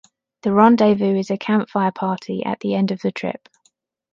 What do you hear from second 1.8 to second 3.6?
party at the end of the trip.